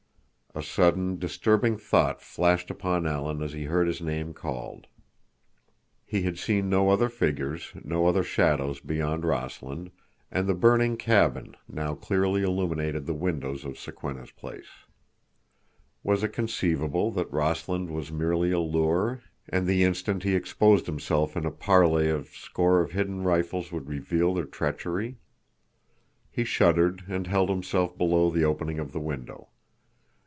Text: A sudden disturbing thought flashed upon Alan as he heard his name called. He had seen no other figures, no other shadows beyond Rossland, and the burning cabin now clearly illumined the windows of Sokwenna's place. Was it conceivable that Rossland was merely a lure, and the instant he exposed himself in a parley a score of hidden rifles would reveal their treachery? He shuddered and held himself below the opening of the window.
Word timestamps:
A 0.53 0.61
sudden 0.61 1.17
disturbing 1.17 1.77
thought 1.77 2.21
flashed 2.21 2.69
upon 2.69 3.07
Alan 3.07 3.41
as 3.41 3.53
he 3.53 3.63
heard 3.63 3.87
his 3.87 4.01
name 4.01 4.33
called. 4.33 4.85
He 6.05 6.23
had 6.23 6.37
seen 6.37 6.69
no 6.69 6.89
other 6.89 7.07
figures, 7.07 7.71
no 7.85 8.05
other 8.05 8.21
shadows 8.21 8.81
beyond 8.81 9.23
Rossland, 9.23 9.91
and 10.29 10.47
the 10.49 10.53
burning 10.53 10.97
cabin 10.97 11.55
now 11.69 11.95
clearly 11.95 12.43
illumined 12.43 13.05
the 13.07 13.13
windows 13.13 13.63
of 13.63 13.79
Sokwenna's 13.79 14.31
place. 14.31 14.67
Was 16.03 16.21
it 16.21 16.33
conceivable 16.33 17.11
that 17.11 17.31
Rossland 17.31 17.89
was 17.89 18.11
merely 18.11 18.51
a 18.51 18.59
lure, 18.59 19.21
and 19.47 19.65
the 19.65 19.85
instant 19.85 20.23
he 20.23 20.35
exposed 20.35 20.85
himself 20.85 21.37
in 21.37 21.45
a 21.45 21.51
parley 21.51 22.09
a 22.09 22.25
score 22.25 22.81
of 22.81 22.91
hidden 22.91 23.23
rifles 23.23 23.71
would 23.71 23.87
reveal 23.87 24.33
their 24.33 24.43
treachery? 24.43 25.15
He 26.29 26.43
shuddered 26.43 27.05
and 27.07 27.27
held 27.27 27.47
himself 27.49 27.97
below 27.97 28.29
the 28.29 28.43
opening 28.43 28.79
of 28.79 28.91
the 28.91 28.99
window. 28.99 29.47